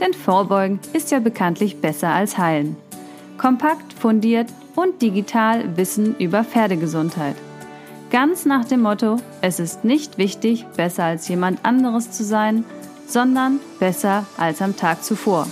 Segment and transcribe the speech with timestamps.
[0.00, 2.76] Denn Vorbeugen ist ja bekanntlich besser als Heilen.
[3.36, 7.36] Kompakt, fundiert und digital Wissen über Pferdegesundheit.
[8.10, 12.64] Ganz nach dem Motto, es ist nicht wichtig, besser als jemand anderes zu sein,
[13.06, 15.46] sondern besser als am Tag zuvor.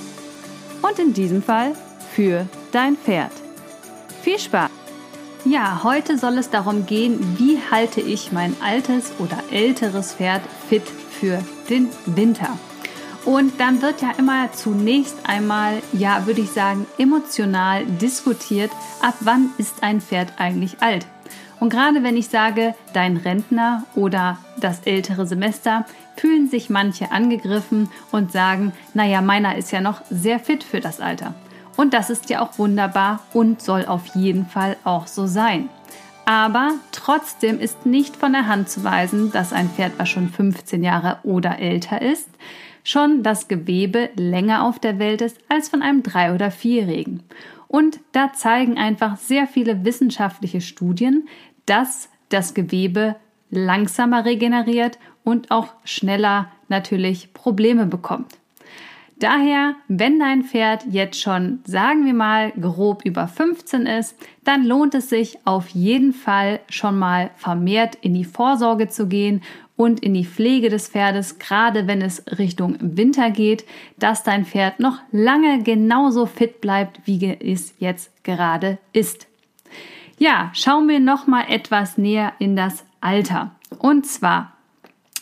[0.82, 1.72] Und in diesem Fall
[2.12, 3.32] für dein Pferd.
[4.22, 4.70] Viel Spaß!
[5.44, 10.82] Ja, heute soll es darum gehen, wie halte ich mein altes oder älteres Pferd fit
[11.10, 11.38] für
[11.70, 12.58] den Winter.
[13.24, 18.70] Und dann wird ja immer zunächst einmal, ja, würde ich sagen, emotional diskutiert,
[19.02, 21.06] ab wann ist ein Pferd eigentlich alt.
[21.60, 25.84] Und gerade wenn ich sage, dein Rentner oder das ältere Semester,
[26.16, 31.00] fühlen sich manche angegriffen und sagen, naja, meiner ist ja noch sehr fit für das
[31.00, 31.34] Alter.
[31.76, 35.68] Und das ist ja auch wunderbar und soll auf jeden Fall auch so sein.
[36.24, 40.82] Aber trotzdem ist nicht von der Hand zu weisen, dass ein Pferd, was schon 15
[40.82, 42.28] Jahre oder älter ist,
[42.84, 47.22] schon das Gewebe länger auf der Welt ist als von einem drei- oder vierjährigen.
[47.66, 51.28] Und da zeigen einfach sehr viele wissenschaftliche Studien,
[51.66, 53.16] dass das Gewebe
[53.50, 58.38] langsamer regeneriert und auch schneller natürlich Probleme bekommt.
[59.20, 64.94] Daher, wenn dein Pferd jetzt schon, sagen wir mal, grob über 15 ist, dann lohnt
[64.94, 69.42] es sich auf jeden Fall schon mal vermehrt in die Vorsorge zu gehen
[69.78, 73.64] und in die Pflege des Pferdes, gerade wenn es Richtung Winter geht,
[73.96, 79.28] dass dein Pferd noch lange genauso fit bleibt, wie es jetzt gerade ist.
[80.18, 83.52] Ja, schauen wir noch mal etwas näher in das Alter.
[83.78, 84.52] Und zwar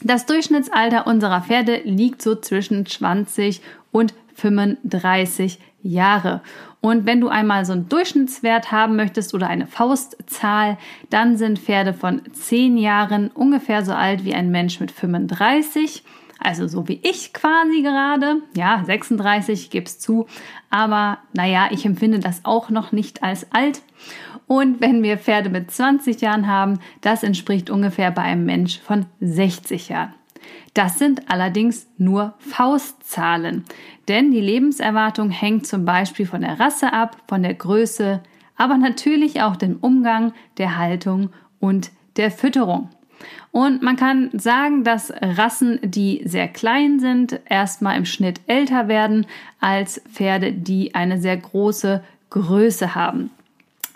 [0.03, 3.61] das Durchschnittsalter unserer Pferde liegt so zwischen 20
[3.93, 6.43] und 35 Jahre.
[6.81, 10.79] Und wenn du einmal so einen Durchschnittswert haben möchtest oder eine Faustzahl,
[11.11, 16.05] dann sind Pferde von 10 Jahren ungefähr so alt wie ein Mensch mit 35.
[16.39, 18.37] Also so wie ich quasi gerade.
[18.55, 20.27] Ja, 36, gib's zu.
[20.71, 23.83] Aber naja, ich empfinde das auch noch nicht als alt.
[24.47, 29.07] Und wenn wir Pferde mit 20 Jahren haben, das entspricht ungefähr bei einem Mensch von
[29.21, 30.15] 60 Jahren.
[30.75, 33.65] Das sind allerdings nur Faustzahlen,
[34.09, 38.23] denn die Lebenserwartung hängt zum Beispiel von der Rasse ab, von der Größe,
[38.57, 41.31] aber natürlich auch dem Umgang, der Haltung
[41.61, 42.91] und der Fütterung.
[43.51, 49.27] Und man kann sagen, dass Rassen, die sehr klein sind, erstmal im Schnitt älter werden
[49.61, 53.31] als Pferde, die eine sehr große Größe haben.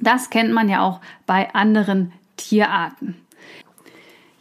[0.00, 3.16] Das kennt man ja auch bei anderen Tierarten.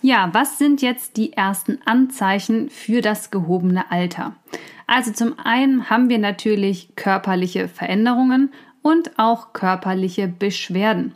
[0.02, 4.36] Ja, was sind jetzt die ersten Anzeichen für das gehobene Alter?
[4.88, 8.52] Also zum einen haben wir natürlich körperliche Veränderungen
[8.82, 11.16] und auch körperliche Beschwerden.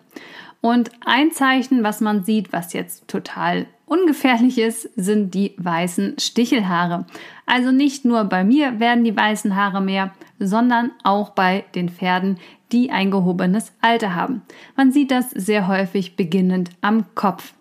[0.60, 7.06] Und ein Zeichen, was man sieht, was jetzt total ungefährlich ist, sind die weißen Stichelhaare.
[7.46, 12.38] Also nicht nur bei mir werden die weißen Haare mehr, sondern auch bei den Pferden,
[12.72, 14.42] die ein gehobenes Alter haben.
[14.76, 17.54] Man sieht das sehr häufig beginnend am Kopf.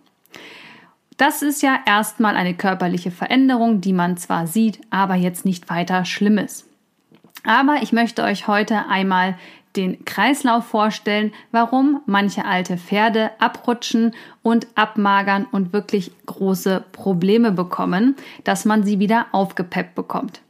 [1.22, 6.04] Das ist ja erstmal eine körperliche Veränderung, die man zwar sieht, aber jetzt nicht weiter
[6.04, 6.66] schlimm ist.
[7.44, 9.38] Aber ich möchte euch heute einmal
[9.76, 18.16] den Kreislauf vorstellen, warum manche alte Pferde abrutschen und abmagern und wirklich große Probleme bekommen,
[18.42, 20.40] dass man sie wieder aufgepeppt bekommt.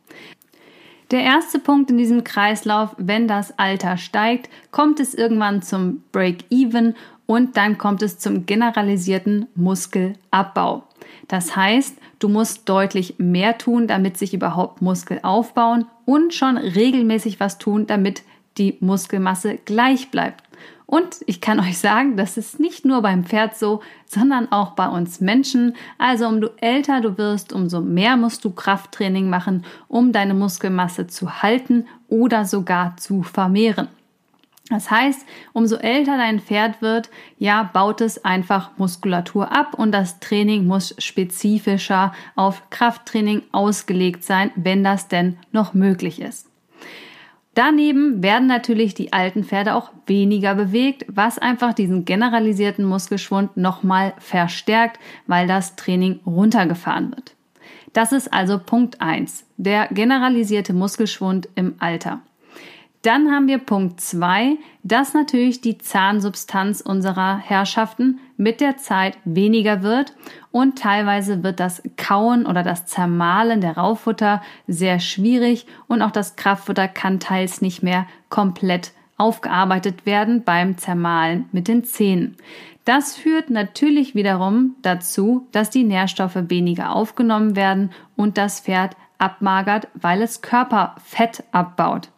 [1.10, 6.94] Der erste Punkt in diesem Kreislauf, wenn das Alter steigt, kommt es irgendwann zum Break-Even
[7.32, 10.82] und dann kommt es zum generalisierten Muskelabbau.
[11.28, 17.40] Das heißt, du musst deutlich mehr tun, damit sich überhaupt Muskel aufbauen und schon regelmäßig
[17.40, 18.22] was tun, damit
[18.58, 20.44] die Muskelmasse gleich bleibt.
[20.84, 24.88] Und ich kann euch sagen, das ist nicht nur beim Pferd so, sondern auch bei
[24.88, 25.74] uns Menschen.
[25.96, 31.42] Also umso älter du wirst, umso mehr musst du Krafttraining machen, um deine Muskelmasse zu
[31.42, 33.88] halten oder sogar zu vermehren.
[34.68, 40.20] Das heißt, umso älter dein Pferd wird, ja, baut es einfach Muskulatur ab und das
[40.20, 46.48] Training muss spezifischer auf Krafttraining ausgelegt sein, wenn das denn noch möglich ist.
[47.54, 54.14] Daneben werden natürlich die alten Pferde auch weniger bewegt, was einfach diesen generalisierten Muskelschwund nochmal
[54.18, 57.34] verstärkt, weil das Training runtergefahren wird.
[57.92, 62.20] Das ist also Punkt 1, der generalisierte Muskelschwund im Alter.
[63.02, 69.82] Dann haben wir Punkt 2, dass natürlich die Zahnsubstanz unserer Herrschaften mit der Zeit weniger
[69.82, 70.14] wird
[70.52, 76.36] und teilweise wird das Kauen oder das Zermahlen der Raufutter sehr schwierig und auch das
[76.36, 82.36] Kraftfutter kann teils nicht mehr komplett aufgearbeitet werden beim Zermahlen mit den Zähnen.
[82.84, 89.88] Das führt natürlich wiederum dazu, dass die Nährstoffe weniger aufgenommen werden und das Pferd abmagert,
[89.94, 92.11] weil es Körperfett abbaut.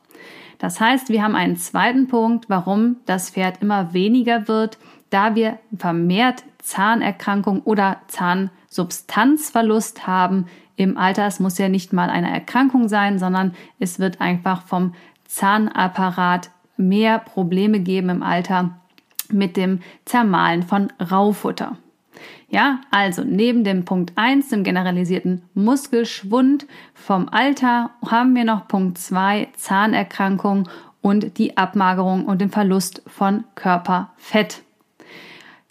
[0.65, 4.79] Das heißt, wir haben einen zweiten Punkt, warum das Pferd immer weniger wird,
[5.11, 10.47] da wir vermehrt Zahnerkrankung oder Zahnsubstanzverlust haben
[10.77, 11.27] im Alter.
[11.27, 14.95] Es muss ja nicht mal eine Erkrankung sein, sondern es wird einfach vom
[15.27, 18.71] Zahnapparat mehr Probleme geben im Alter
[19.31, 21.77] mit dem Zermahlen von Raufutter.
[22.49, 28.99] Ja, also neben dem Punkt 1, dem generalisierten Muskelschwund vom Alter, haben wir noch Punkt
[28.99, 30.69] 2, Zahnerkrankung
[31.01, 34.63] und die Abmagerung und den Verlust von Körperfett.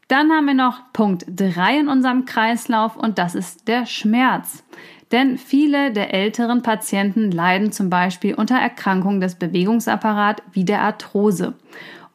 [0.07, 4.63] Dann haben wir noch Punkt 3 in unserem Kreislauf und das ist der Schmerz.
[5.11, 11.53] Denn viele der älteren Patienten leiden zum Beispiel unter Erkrankungen des Bewegungsapparats wie der Arthrose.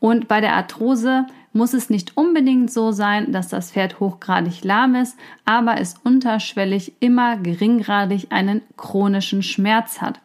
[0.00, 1.26] Und bei der Arthrose
[1.58, 6.94] muss es nicht unbedingt so sein, dass das Pferd hochgradig lahm ist, aber es unterschwellig
[7.00, 10.20] immer geringgradig einen chronischen Schmerz hat.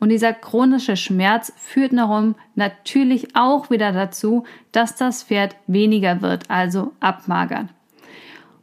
[0.00, 6.50] Und dieser chronische Schmerz führt darum natürlich auch wieder dazu, dass das Pferd weniger wird,
[6.50, 7.66] also abmagert.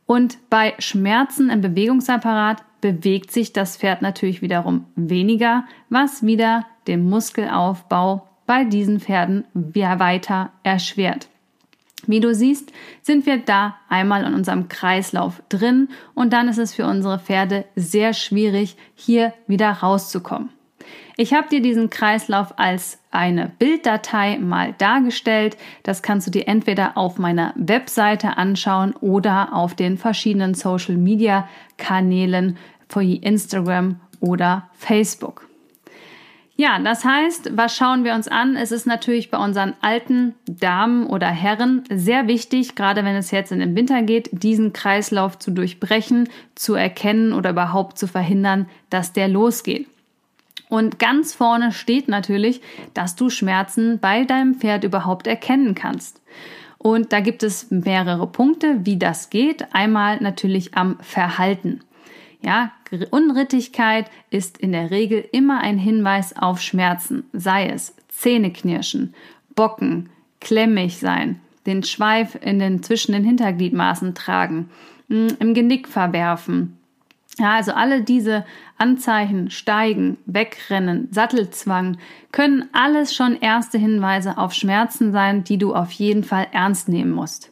[0.08, 7.08] Und bei Schmerzen im Bewegungsapparat bewegt sich das Pferd natürlich wiederum weniger, was wieder den
[7.08, 11.30] Muskelaufbau bei diesen Pferden weiter erschwert.
[12.08, 12.72] Wie du siehst,
[13.02, 17.66] sind wir da einmal in unserem Kreislauf drin und dann ist es für unsere Pferde
[17.76, 20.50] sehr schwierig, hier wieder rauszukommen.
[21.18, 25.56] Ich habe dir diesen Kreislauf als eine Bilddatei mal dargestellt.
[25.84, 31.48] Das kannst du dir entweder auf meiner Webseite anschauen oder auf den verschiedenen Social Media
[31.78, 32.58] Kanälen
[32.94, 35.48] wie Instagram oder Facebook.
[36.58, 38.56] Ja, das heißt, was schauen wir uns an?
[38.56, 43.52] Es ist natürlich bei unseren alten Damen oder Herren sehr wichtig, gerade wenn es jetzt
[43.52, 49.12] in den Winter geht, diesen Kreislauf zu durchbrechen, zu erkennen oder überhaupt zu verhindern, dass
[49.12, 49.88] der losgeht.
[50.70, 52.62] Und ganz vorne steht natürlich,
[52.94, 56.22] dass du Schmerzen bei deinem Pferd überhaupt erkennen kannst.
[56.78, 59.74] Und da gibt es mehrere Punkte, wie das geht.
[59.74, 61.82] Einmal natürlich am Verhalten.
[62.46, 62.72] Ja,
[63.10, 69.16] Unrittigkeit ist in der Regel immer ein Hinweis auf Schmerzen, sei es Zähneknirschen,
[69.56, 70.10] Bocken,
[70.42, 74.70] klemmig sein, den Schweif in den, zwischen den Hintergliedmaßen tragen,
[75.08, 76.78] mm, im Genick verwerfen.
[77.40, 78.46] Ja, also alle diese
[78.78, 81.98] Anzeichen, Steigen, Wegrennen, Sattelzwang
[82.32, 87.12] können alles schon erste Hinweise auf Schmerzen sein, die du auf jeden Fall ernst nehmen
[87.12, 87.52] musst.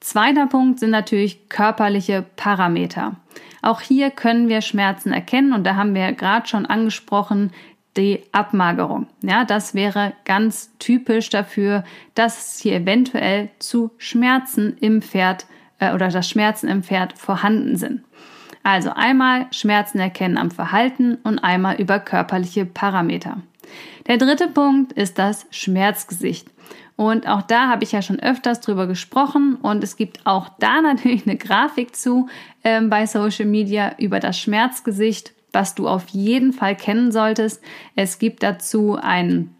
[0.00, 3.16] Zweiter Punkt sind natürlich körperliche Parameter.
[3.64, 7.50] Auch hier können wir Schmerzen erkennen und da haben wir gerade schon angesprochen,
[7.96, 9.06] die Abmagerung.
[9.22, 11.82] Ja, das wäre ganz typisch dafür,
[12.14, 15.46] dass hier eventuell zu Schmerzen im Pferd
[15.78, 18.02] äh, oder dass Schmerzen im Pferd vorhanden sind.
[18.62, 23.38] Also einmal Schmerzen erkennen am Verhalten und einmal über körperliche Parameter.
[24.06, 26.48] Der dritte Punkt ist das Schmerzgesicht.
[26.96, 30.80] Und auch da habe ich ja schon öfters drüber gesprochen und es gibt auch da
[30.82, 32.28] natürlich eine Grafik zu
[32.62, 37.62] ähm, bei Social Media über das Schmerzgesicht, was du auf jeden Fall kennen solltest.
[37.96, 39.54] Es gibt dazu ein,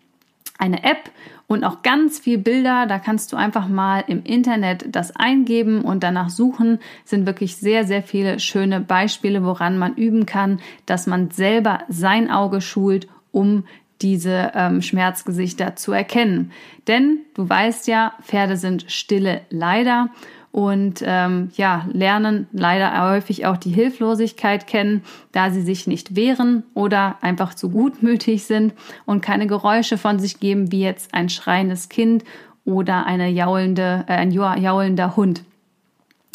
[0.59, 1.11] eine App
[1.47, 2.87] und auch ganz viel Bilder.
[2.87, 6.79] Da kannst du einfach mal im Internet das eingeben und danach suchen.
[7.05, 12.31] Sind wirklich sehr, sehr viele schöne Beispiele, woran man üben kann, dass man selber sein
[12.31, 13.65] Auge schult, um
[14.05, 16.53] diese ähm, Schmerzgesichter zu erkennen.
[16.87, 20.11] Denn du weißt ja, Pferde sind stille Leider
[20.53, 26.63] und ähm, ja, lernen leider häufig auch die Hilflosigkeit kennen, da sie sich nicht wehren
[26.75, 31.89] oder einfach zu gutmütig sind und keine Geräusche von sich geben, wie jetzt ein schreiendes
[31.89, 32.23] Kind
[32.65, 35.43] oder eine jaulende, äh, ein jaulender Hund.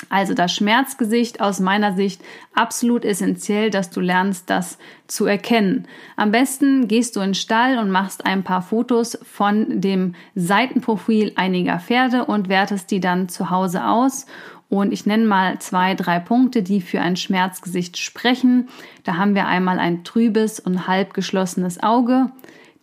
[0.07, 2.21] Also das Schmerzgesicht aus meiner Sicht
[2.55, 4.77] absolut essentiell, dass du lernst, das
[5.07, 5.87] zu erkennen.
[6.15, 11.33] Am besten gehst du in den Stall und machst ein paar Fotos von dem Seitenprofil
[11.35, 14.25] einiger Pferde und wertest die dann zu Hause aus.
[14.69, 18.69] Und ich nenne mal zwei, drei Punkte, die für ein Schmerzgesicht sprechen.
[19.03, 22.31] Da haben wir einmal ein trübes und halb geschlossenes Auge.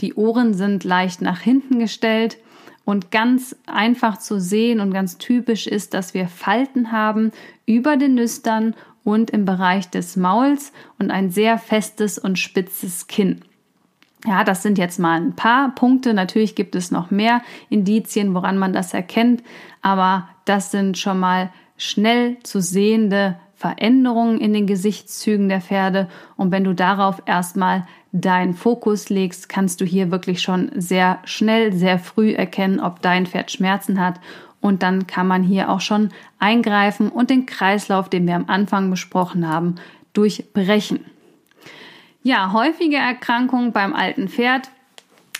[0.00, 2.36] Die Ohren sind leicht nach hinten gestellt.
[2.86, 7.32] Und ganz einfach zu sehen und ganz typisch ist, dass wir Falten haben
[7.66, 8.74] über den Nüstern
[9.04, 13.42] und im Bereich des Mauls und ein sehr festes und spitzes Kinn.
[14.24, 16.14] Ja, das sind jetzt mal ein paar Punkte.
[16.14, 19.42] Natürlich gibt es noch mehr Indizien, woran man das erkennt,
[19.82, 26.08] aber das sind schon mal schnell zu sehende Veränderungen in den Gesichtszügen der Pferde.
[26.36, 31.72] Und wenn du darauf erstmal deinen Fokus legst, kannst du hier wirklich schon sehr schnell,
[31.72, 34.20] sehr früh erkennen, ob dein Pferd Schmerzen hat.
[34.60, 38.90] Und dann kann man hier auch schon eingreifen und den Kreislauf, den wir am Anfang
[38.90, 39.76] besprochen haben,
[40.12, 41.04] durchbrechen.
[42.22, 44.70] Ja, häufige Erkrankungen beim alten Pferd,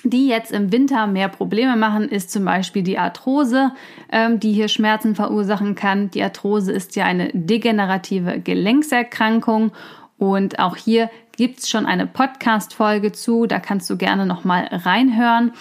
[0.04, 3.72] die jetzt im Winter mehr Probleme machen, ist zum Beispiel die Arthrose,
[4.12, 6.10] ähm, die hier Schmerzen verursachen kann.
[6.10, 9.72] Die Arthrose ist ja eine degenerative Gelenkserkrankung
[10.18, 15.52] und auch hier gibt es schon eine Podcast-Folge zu, da kannst du gerne nochmal reinhören.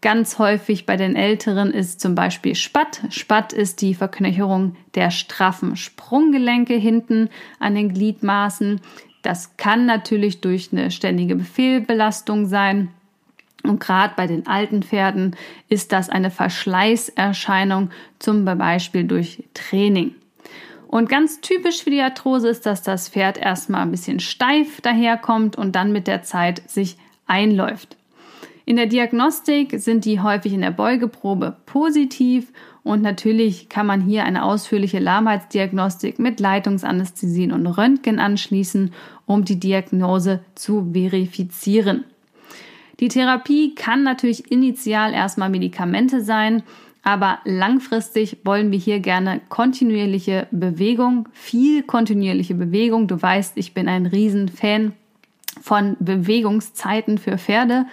[0.00, 3.02] Ganz häufig bei den Älteren ist zum Beispiel Spatt.
[3.10, 7.28] Spatt ist die Verknöcherung der straffen Sprunggelenke hinten
[7.58, 8.80] an den Gliedmaßen.
[9.20, 12.88] Das kann natürlich durch eine ständige Befehlbelastung sein.
[13.62, 15.36] Und gerade bei den alten Pferden
[15.68, 20.14] ist das eine Verschleißerscheinung, zum Beispiel durch Training.
[20.90, 25.54] Und ganz typisch für die Arthrose ist, dass das Pferd erstmal ein bisschen steif daherkommt
[25.54, 26.96] und dann mit der Zeit sich
[27.28, 27.96] einläuft.
[28.64, 34.24] In der Diagnostik sind die häufig in der Beugeprobe positiv und natürlich kann man hier
[34.24, 38.92] eine ausführliche Lahmheitsdiagnostik mit Leitungsanästhesien und Röntgen anschließen,
[39.26, 42.02] um die Diagnose zu verifizieren.
[42.98, 46.64] Die Therapie kann natürlich initial erstmal Medikamente sein,
[47.02, 53.08] aber langfristig wollen wir hier gerne kontinuierliche Bewegung, viel kontinuierliche Bewegung.
[53.08, 54.92] Du weißt, ich bin ein Riesenfan
[55.60, 57.86] von Bewegungszeiten für Pferde.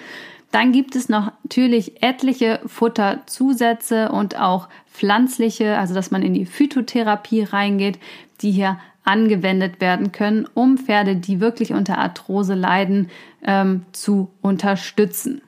[0.52, 6.46] Dann gibt es noch natürlich etliche Futterzusätze und auch pflanzliche, also dass man in die
[6.46, 8.00] Phytotherapie reingeht,
[8.42, 13.10] die hier angewendet werden können, um Pferde, die wirklich unter Arthrose leiden,
[13.44, 15.42] ähm, zu unterstützen.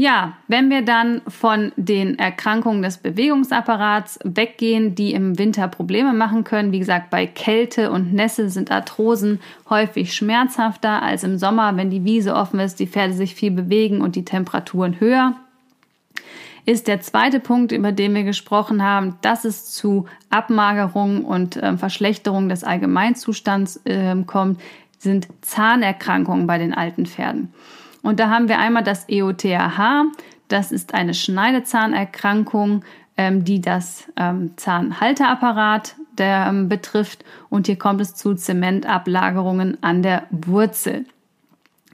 [0.00, 6.44] Ja, wenn wir dann von den Erkrankungen des Bewegungsapparats weggehen, die im Winter Probleme machen
[6.44, 11.90] können, wie gesagt, bei Kälte und Nässe sind Arthrosen häufig schmerzhafter als im Sommer, wenn
[11.90, 15.34] die Wiese offen ist, die Pferde sich viel bewegen und die Temperaturen höher.
[16.64, 21.76] Ist der zweite Punkt, über den wir gesprochen haben, dass es zu Abmagerung und äh,
[21.76, 24.60] Verschlechterung des Allgemeinzustands äh, kommt,
[25.00, 27.52] sind Zahnerkrankungen bei den alten Pferden.
[28.08, 30.06] Und da haben wir einmal das EOTAH.
[30.48, 32.82] Das ist eine Schneidezahnerkrankung,
[33.18, 37.22] ähm, die das ähm, Zahnhalteapparat der, ähm, betrifft.
[37.50, 41.04] Und hier kommt es zu Zementablagerungen an der Wurzel.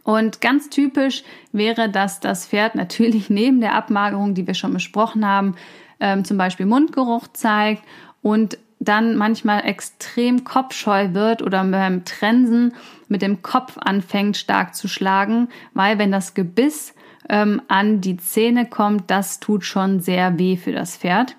[0.05, 5.27] Und ganz typisch wäre, dass das Pferd natürlich neben der Abmagerung, die wir schon besprochen
[5.27, 5.57] haben,
[5.99, 7.83] ähm, zum Beispiel Mundgeruch zeigt
[8.23, 12.75] und dann manchmal extrem kopfscheu wird oder beim Trensen
[13.09, 16.95] mit dem Kopf anfängt stark zu schlagen, weil wenn das Gebiss
[17.29, 21.37] ähm, an die Zähne kommt, das tut schon sehr weh für das Pferd.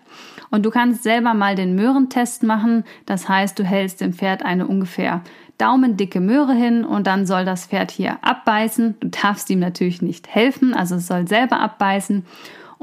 [0.51, 2.83] Und du kannst selber mal den Möhrentest machen.
[3.05, 5.21] Das heißt, du hältst dem Pferd eine ungefähr
[5.57, 8.95] daumendicke Möhre hin und dann soll das Pferd hier abbeißen.
[8.99, 12.25] Du darfst ihm natürlich nicht helfen, also es soll selber abbeißen.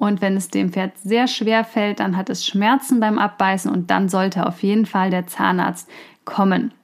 [0.03, 3.89] Und wenn es dem Pferd sehr schwer fällt, dann hat es Schmerzen beim Abbeißen und
[3.93, 5.89] dann sollte auf jeden Fall der Zahnarzt
[6.25, 6.75] kommen.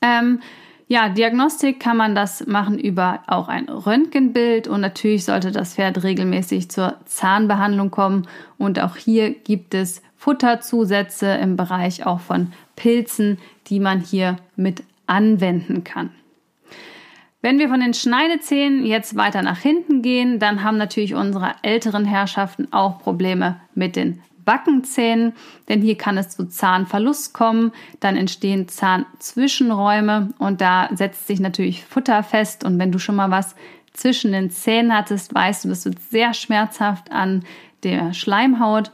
[0.00, 0.40] Ähm,
[0.88, 6.02] ja, Diagnostik kann man das machen über auch ein Röntgenbild und natürlich sollte das Pferd
[6.02, 8.26] regelmäßig zur Zahnbehandlung kommen
[8.56, 14.82] und auch hier gibt es Futterzusätze im Bereich auch von Pilzen, die man hier mit
[15.06, 16.08] anwenden kann.
[17.44, 22.04] Wenn wir von den Schneidezähnen jetzt weiter nach hinten gehen, dann haben natürlich unsere älteren
[22.04, 25.32] Herrschaften auch Probleme mit den Backenzähnen,
[25.70, 31.84] denn hier kann es zu Zahnverlust kommen, dann entstehen Zahnzwischenräume und da setzt sich natürlich
[31.84, 33.56] Futter fest und wenn du schon mal was
[33.94, 37.42] zwischen den Zähnen hattest, weißt du, das wird sehr schmerzhaft an
[37.82, 38.90] der Schleimhaut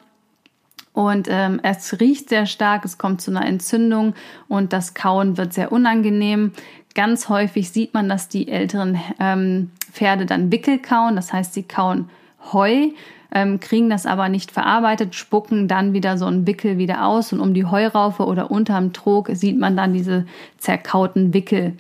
[0.93, 4.15] und ähm, es riecht sehr stark, es kommt zu einer Entzündung
[4.49, 6.53] und das Kauen wird sehr unangenehm.
[6.95, 11.63] Ganz häufig sieht man, dass die älteren ähm, Pferde dann Wickel kauen, das heißt, sie
[11.63, 12.11] kauen
[12.53, 12.89] Heu,
[13.33, 17.41] ähm, kriegen das aber nicht verarbeitet, spucken dann wieder so einen Wickel wieder aus und
[17.41, 20.27] um die Heuraufe oder unterm Trog sieht man dann diese
[20.59, 21.75] zerkauten Wickel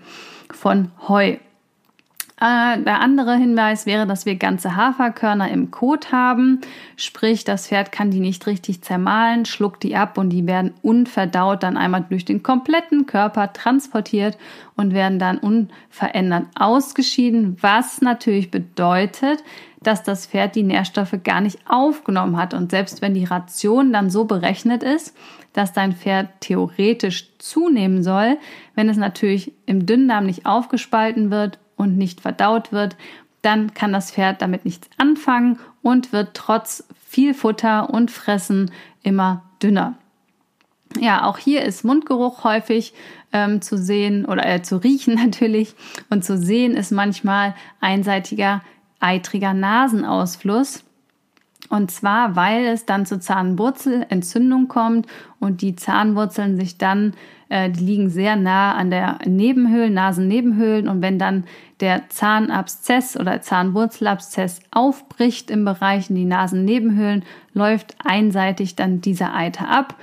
[0.52, 1.36] von Heu.
[2.40, 6.62] Äh, der andere Hinweis wäre, dass wir ganze Haferkörner im Kot haben.
[6.96, 11.62] Sprich, das Pferd kann die nicht richtig zermahlen, schluckt die ab und die werden unverdaut
[11.62, 14.38] dann einmal durch den kompletten Körper transportiert
[14.74, 19.44] und werden dann unverändert ausgeschieden, was natürlich bedeutet,
[19.82, 22.54] dass das Pferd die Nährstoffe gar nicht aufgenommen hat.
[22.54, 25.14] Und selbst wenn die Ration dann so berechnet ist,
[25.52, 28.38] dass dein Pferd theoretisch zunehmen soll,
[28.74, 32.96] wenn es natürlich im Dünndarm nicht aufgespalten wird und nicht verdaut wird,
[33.42, 38.70] dann kann das Pferd damit nichts anfangen und wird trotz viel Futter und Fressen
[39.02, 39.94] immer dünner.
[40.98, 42.92] Ja, auch hier ist Mundgeruch häufig
[43.32, 45.74] ähm, zu sehen oder äh, zu riechen natürlich
[46.10, 48.60] und zu sehen ist manchmal einseitiger
[49.00, 50.84] eitriger Nasenausfluss.
[51.68, 55.06] Und zwar, weil es dann zur Zahnwurzelentzündung kommt
[55.38, 57.14] und die Zahnwurzeln sich dann,
[57.48, 60.88] äh, die liegen sehr nah an der Nebenhöhlen, Nasennebenhöhlen.
[60.88, 61.44] Und wenn dann
[61.80, 69.68] der Zahnabszess oder Zahnwurzelabszess aufbricht im Bereich in die Nasennebenhöhlen, läuft einseitig dann dieser Eiter
[69.68, 69.94] ab.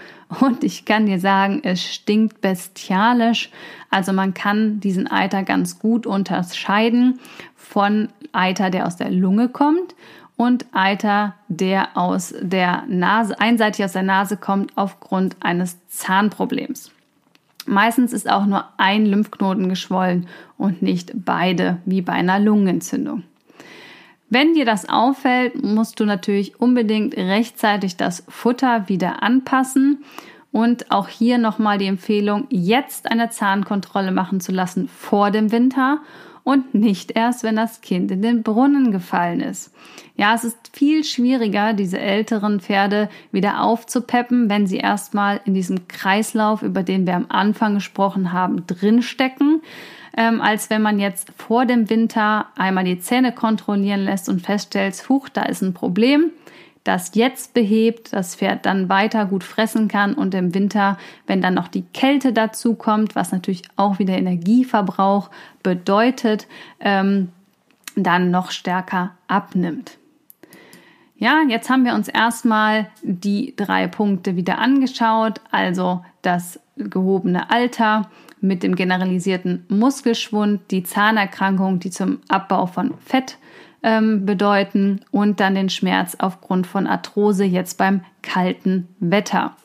[0.41, 3.49] Und ich kann dir sagen, es stinkt bestialisch.
[3.89, 7.19] Also man kann diesen Eiter ganz gut unterscheiden
[7.55, 9.95] von Eiter, der aus der Lunge kommt
[10.35, 16.91] und Eiter, der aus der Nase, einseitig aus der Nase kommt aufgrund eines Zahnproblems.
[17.67, 23.23] Meistens ist auch nur ein Lymphknoten geschwollen und nicht beide, wie bei einer Lungenentzündung.
[24.29, 30.03] Wenn dir das auffällt, musst du natürlich unbedingt rechtzeitig das Futter wieder anpassen
[30.51, 35.99] und auch hier nochmal die Empfehlung, jetzt eine Zahnkontrolle machen zu lassen vor dem Winter
[36.47, 39.73] und nicht erst, wenn das Kind in den Brunnen gefallen ist.
[40.15, 45.89] Ja, es ist viel schwieriger, diese älteren Pferde wieder aufzupeppen, wenn sie erstmal in diesem
[45.89, 49.61] Kreislauf, über den wir am Anfang gesprochen haben, drinstecken,
[50.15, 55.09] ähm, als wenn man jetzt vor dem Winter einmal die Zähne kontrollieren lässt und feststellt,
[55.09, 56.31] huch, da ist ein Problem
[56.87, 61.53] das jetzt behebt, das Pferd dann weiter gut fressen kann und im Winter, wenn dann
[61.53, 65.29] noch die Kälte dazu kommt, was natürlich auch wieder Energieverbrauch
[65.63, 66.47] bedeutet,
[66.79, 67.29] ähm,
[67.95, 69.97] dann noch stärker abnimmt.
[71.17, 78.09] Ja, jetzt haben wir uns erstmal die drei Punkte wieder angeschaut, also das gehobene Alter
[78.39, 83.37] mit dem generalisierten Muskelschwund, die Zahnerkrankung, die zum Abbau von Fett
[83.87, 89.55] ähm, bedeuten und dann den Schmerz aufgrund von Arthrose jetzt beim kalten Wetter.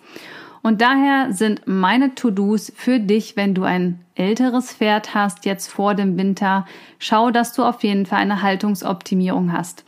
[0.62, 5.96] Und daher sind meine To-Dos für dich, wenn du ein älteres Pferd hast, jetzt vor
[5.96, 6.66] dem Winter,
[7.00, 9.84] schau, dass du auf jeden Fall eine Haltungsoptimierung hast.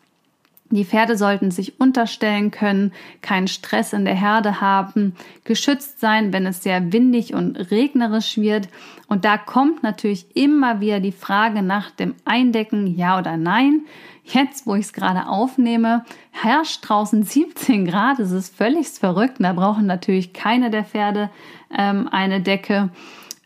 [0.70, 2.92] Die Pferde sollten sich unterstellen können,
[3.22, 8.68] keinen Stress in der Herde haben, geschützt sein, wenn es sehr windig und regnerisch wird.
[9.06, 13.82] Und da kommt natürlich immer wieder die Frage nach dem Eindecken, ja oder nein.
[14.24, 18.18] Jetzt, wo ich es gerade aufnehme, herrscht draußen 17 Grad.
[18.18, 19.36] Es ist völlig verrückt.
[19.38, 21.30] Da brauchen natürlich keine der Pferde
[21.76, 22.88] ähm, eine Decke.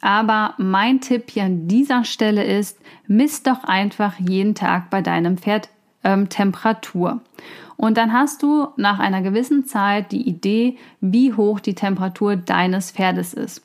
[0.00, 5.36] Aber mein Tipp hier an dieser Stelle ist, misst doch einfach jeden Tag bei deinem
[5.36, 5.68] Pferd
[6.04, 7.22] ähm, Temperatur.
[7.76, 12.92] Und dann hast du nach einer gewissen Zeit die Idee, wie hoch die Temperatur deines
[12.92, 13.64] Pferdes ist.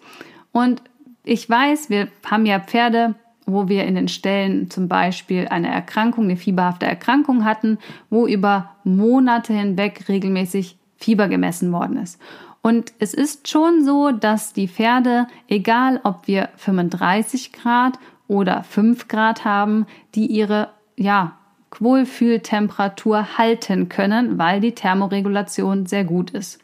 [0.51, 0.81] Und
[1.23, 6.25] ich weiß, wir haben ja Pferde, wo wir in den Stellen zum Beispiel eine Erkrankung,
[6.25, 7.77] eine fieberhafte Erkrankung hatten,
[8.09, 12.19] wo über Monate hinweg regelmäßig Fieber gemessen worden ist.
[12.61, 19.09] Und es ist schon so, dass die Pferde, egal ob wir 35 Grad oder 5
[19.09, 21.37] Grad haben, die ihre ja,
[21.77, 26.62] Wohlfühltemperatur halten können, weil die Thermoregulation sehr gut ist.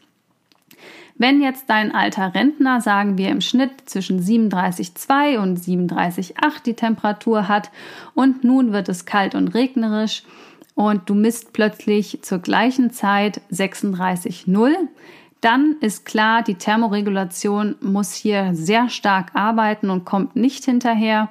[1.20, 7.46] Wenn jetzt dein alter Rentner, sagen wir im Schnitt zwischen 37,2 und 37,8 die Temperatur
[7.46, 7.70] hat
[8.14, 10.22] und nun wird es kalt und regnerisch
[10.74, 14.72] und du misst plötzlich zur gleichen Zeit 36,0,
[15.42, 21.28] dann ist klar, die Thermoregulation muss hier sehr stark arbeiten und kommt nicht hinterher,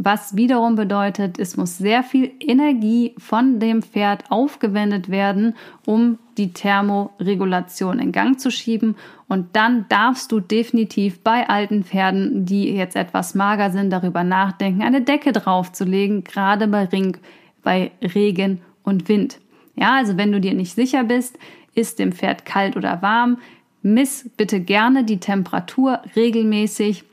[0.00, 5.56] was wiederum bedeutet, es muss sehr viel Energie von dem Pferd aufgewendet werden,
[5.86, 8.94] um die Thermoregulation in Gang zu schieben.
[9.26, 14.82] Und dann darfst du definitiv bei alten Pferden, die jetzt etwas mager sind, darüber nachdenken,
[14.82, 17.16] eine Decke draufzulegen, gerade bei, Ring,
[17.64, 19.40] bei Regen und Wind.
[19.74, 21.36] Ja, also wenn du dir nicht sicher bist,
[21.74, 23.38] ist dem Pferd kalt oder warm,
[23.82, 27.04] miss bitte gerne die Temperatur regelmäßig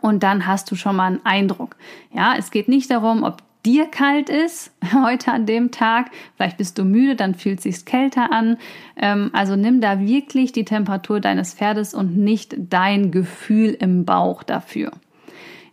[0.00, 1.76] und dann hast du schon mal einen Eindruck.
[2.12, 6.10] Ja, es geht nicht darum, ob dir kalt ist heute an dem Tag.
[6.36, 8.56] Vielleicht bist du müde, dann fühlt es sich kälter an.
[8.96, 14.42] Ähm, also nimm da wirklich die Temperatur deines Pferdes und nicht dein Gefühl im Bauch
[14.42, 14.92] dafür.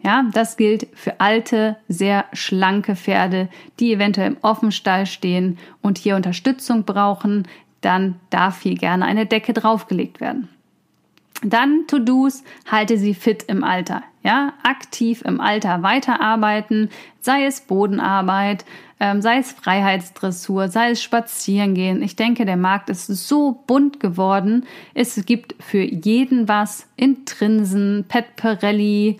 [0.03, 6.15] Ja, das gilt für alte, sehr schlanke Pferde, die eventuell im Offenstall stehen und hier
[6.15, 7.47] Unterstützung brauchen.
[7.81, 10.49] Dann darf hier gerne eine Decke draufgelegt werden.
[11.43, 14.03] Dann To-Dos, halte sie fit im Alter.
[14.27, 16.89] Ja, aktiv im Alter weiterarbeiten,
[17.21, 18.65] sei es Bodenarbeit,
[18.99, 22.01] ähm, sei es Freiheitsdressur, sei es Spazierengehen.
[22.01, 24.65] Ich denke, der Markt ist so bunt geworden.
[24.93, 26.89] Es gibt für jeden was.
[26.97, 29.17] Intrinsen, Pet Pirelli,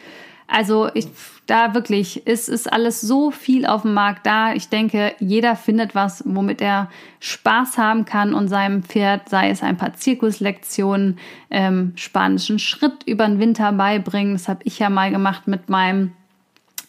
[0.48, 1.08] Also ich,
[1.46, 4.54] da wirklich, es ist alles so viel auf dem Markt da.
[4.54, 9.62] Ich denke, jeder findet was, womit er Spaß haben kann und seinem Pferd, sei es
[9.62, 14.34] ein paar Zirkuslektionen, ähm, spanischen Schritt über den Winter beibringen.
[14.34, 16.14] Das habe ich ja mal gemacht mit meinem.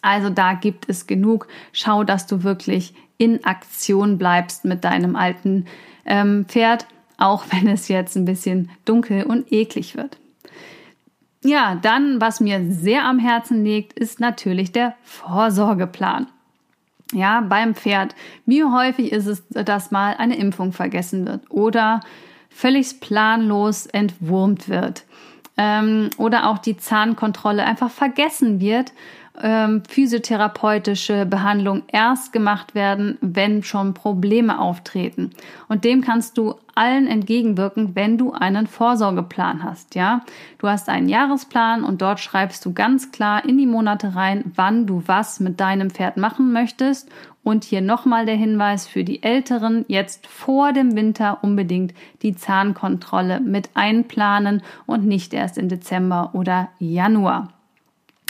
[0.02, 1.48] Also da gibt es genug.
[1.72, 5.66] Schau, dass du wirklich in Aktion bleibst mit deinem alten
[6.06, 10.18] ähm, Pferd, auch wenn es jetzt ein bisschen dunkel und eklig wird.
[11.44, 16.26] Ja, dann, was mir sehr am Herzen liegt, ist natürlich der Vorsorgeplan.
[17.12, 18.14] Ja, beim Pferd.
[18.44, 22.00] Wie häufig ist es, dass mal eine Impfung vergessen wird oder
[22.50, 25.04] völlig planlos entwurmt wird
[25.58, 28.92] ähm, oder auch die Zahnkontrolle einfach vergessen wird
[29.40, 35.30] ähm, physiotherapeutische Behandlung erst gemacht werden, wenn schon Probleme auftreten.
[35.68, 40.22] Und dem kannst du allen entgegenwirken, wenn du einen Vorsorgeplan hast, ja?
[40.58, 44.86] Du hast einen Jahresplan und dort schreibst du ganz klar in die Monate rein, wann
[44.86, 47.08] du was mit deinem Pferd machen möchtest
[47.48, 53.40] und hier nochmal der Hinweis für die Älteren, jetzt vor dem Winter unbedingt die Zahnkontrolle
[53.40, 57.48] mit einplanen und nicht erst im Dezember oder Januar.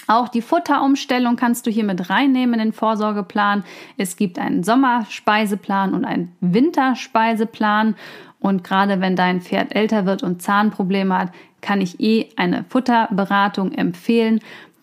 [0.07, 3.65] Auch die Futterumstellung kannst du hier mit reinnehmen in den Vorsorgeplan.
[3.97, 7.97] Es gibt einen Sommerspeiseplan und einen Winterspeiseplan.
[8.39, 13.73] Und gerade wenn dein Pferd älter wird und Zahnprobleme hat, kann ich eh eine Futterberatung
[13.73, 14.39] empfehlen,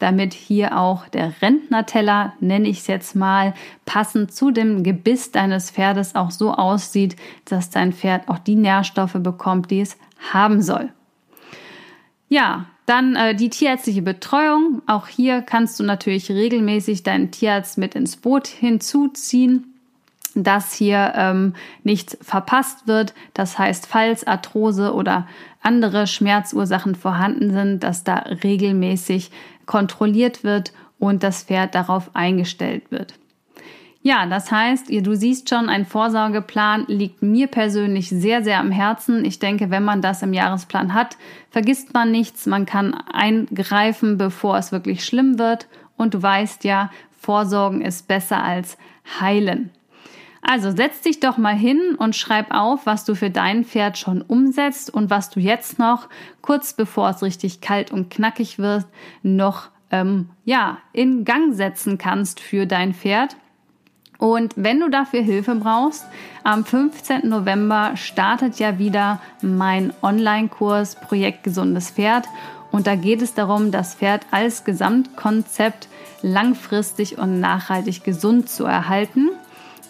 [0.05, 5.71] damit hier auch der Rentnerteller, nenne ich es jetzt mal, passend zu dem Gebiss deines
[5.71, 7.15] Pferdes auch so aussieht,
[7.45, 9.97] dass dein Pferd auch die Nährstoffe bekommt, die es
[10.31, 10.89] haben soll.
[12.29, 14.83] Ja, dann äh, die tierärztliche Betreuung.
[14.85, 19.75] Auch hier kannst du natürlich regelmäßig deinen Tierarzt mit ins Boot hinzuziehen
[20.35, 23.13] dass hier ähm, nichts verpasst wird.
[23.33, 25.27] Das heißt, falls Arthrose oder
[25.61, 29.31] andere Schmerzursachen vorhanden sind, dass da regelmäßig
[29.65, 33.13] kontrolliert wird und das Pferd darauf eingestellt wird.
[34.01, 39.25] Ja, das heißt, du siehst schon, ein Vorsorgeplan liegt mir persönlich sehr, sehr am Herzen.
[39.25, 41.17] Ich denke, wenn man das im Jahresplan hat,
[41.49, 42.45] vergisst man nichts.
[42.45, 45.67] Man kann eingreifen, bevor es wirklich schlimm wird.
[45.97, 48.78] Und du weißt ja, Vorsorgen ist besser als
[49.19, 49.71] heilen.
[50.47, 54.21] Also setz dich doch mal hin und schreib auf, was du für dein Pferd schon
[54.21, 56.08] umsetzt und was du jetzt noch,
[56.43, 58.86] kurz bevor es richtig kalt und knackig wird,
[59.23, 63.36] noch ähm, ja, in Gang setzen kannst für dein Pferd.
[64.19, 66.05] Und wenn du dafür Hilfe brauchst,
[66.43, 67.27] am 15.
[67.27, 72.25] November startet ja wieder mein Online-Kurs Projekt Gesundes Pferd.
[72.71, 75.88] Und da geht es darum, das Pferd als Gesamtkonzept
[76.21, 79.31] langfristig und nachhaltig gesund zu erhalten.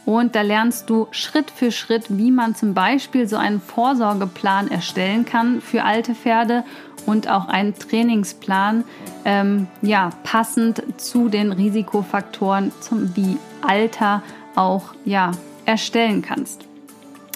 [0.05, 5.25] Und da lernst du Schritt für Schritt, wie man zum Beispiel so einen Vorsorgeplan erstellen
[5.25, 6.63] kann für alte Pferde
[7.05, 8.83] und auch einen Trainingsplan,
[9.25, 14.21] ähm, ja, passend zu den Risikofaktoren zum, wie Alter
[14.55, 15.31] auch, ja,
[15.65, 16.65] erstellen kannst.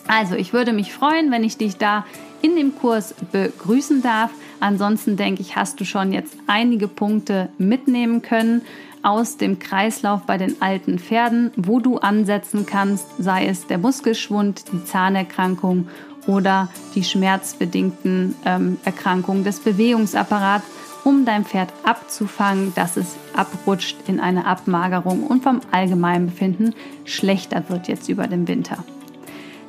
[0.08, 2.06] Also, ich würde mich freuen, wenn ich dich da
[2.42, 4.32] in dem Kurs begrüßen darf.
[4.60, 8.62] Ansonsten denke ich, hast du schon jetzt einige Punkte mitnehmen können
[9.04, 14.66] aus dem Kreislauf bei den alten Pferden, wo du ansetzen kannst, sei es der Muskelschwund,
[14.72, 15.88] die Zahnerkrankung
[16.28, 20.66] oder die schmerzbedingten ähm, Erkrankungen des Bewegungsapparats,
[21.04, 27.64] um dein Pferd abzufangen, dass es abrutscht in eine Abmagerung und vom allgemeinen Befinden schlechter
[27.70, 28.84] wird jetzt über den Winter.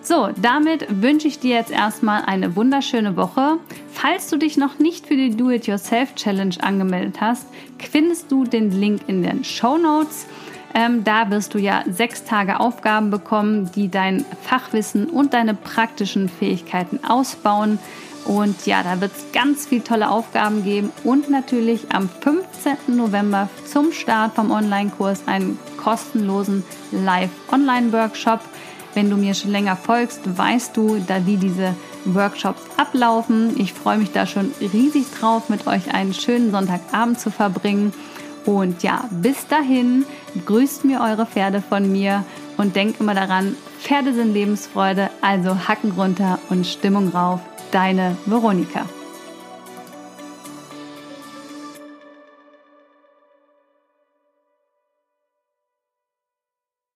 [0.03, 3.59] So, damit wünsche ich dir jetzt erstmal eine wunderschöne Woche.
[3.93, 7.47] Falls du dich noch nicht für die Do-It-Yourself-Challenge angemeldet hast,
[7.79, 10.27] findest du den Link in den Show Notes.
[10.73, 16.29] Ähm, da wirst du ja sechs Tage Aufgaben bekommen, die dein Fachwissen und deine praktischen
[16.29, 17.79] Fähigkeiten ausbauen.
[18.25, 22.97] Und ja, da wird es ganz viele tolle Aufgaben geben und natürlich am 15.
[22.97, 28.41] November zum Start vom Online-Kurs einen kostenlosen Live-Online-Workshop.
[28.95, 31.75] Wenn du mir schon länger folgst, weißt du, da wie diese
[32.05, 33.59] Workshops ablaufen.
[33.59, 37.93] Ich freue mich da schon riesig drauf, mit euch einen schönen Sonntagabend zu verbringen.
[38.47, 40.05] Und ja, bis dahin,
[40.47, 42.25] grüßt mir eure Pferde von mir
[42.57, 47.41] und denkt immer daran, Pferde sind Lebensfreude, also Hacken runter und Stimmung rauf.
[47.71, 48.87] Deine Veronika.